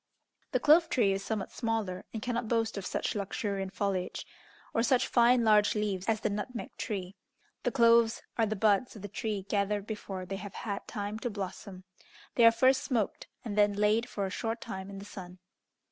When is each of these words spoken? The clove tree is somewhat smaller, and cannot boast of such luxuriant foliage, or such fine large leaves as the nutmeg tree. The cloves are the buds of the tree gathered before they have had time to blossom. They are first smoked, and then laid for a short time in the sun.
The 0.51 0.59
clove 0.59 0.89
tree 0.89 1.11
is 1.13 1.23
somewhat 1.23 1.51
smaller, 1.51 2.05
and 2.11 2.23
cannot 2.23 2.47
boast 2.47 2.75
of 2.75 2.87
such 2.87 3.13
luxuriant 3.13 3.75
foliage, 3.75 4.25
or 4.73 4.81
such 4.81 5.05
fine 5.05 5.43
large 5.43 5.75
leaves 5.75 6.07
as 6.09 6.21
the 6.21 6.29
nutmeg 6.31 6.75
tree. 6.75 7.15
The 7.61 7.71
cloves 7.71 8.23
are 8.35 8.47
the 8.47 8.55
buds 8.55 8.95
of 8.95 9.03
the 9.03 9.07
tree 9.07 9.43
gathered 9.47 9.85
before 9.85 10.25
they 10.25 10.37
have 10.37 10.55
had 10.55 10.87
time 10.87 11.19
to 11.19 11.29
blossom. 11.29 11.83
They 12.33 12.45
are 12.47 12.51
first 12.51 12.81
smoked, 12.81 13.27
and 13.45 13.55
then 13.55 13.73
laid 13.73 14.09
for 14.09 14.25
a 14.25 14.31
short 14.31 14.59
time 14.59 14.89
in 14.89 14.97
the 14.97 15.05
sun. 15.05 15.37